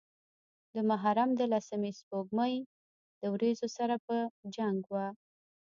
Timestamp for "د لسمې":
1.39-1.91